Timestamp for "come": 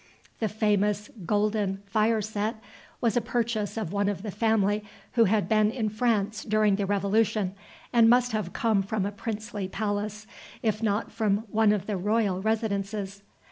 8.51-8.81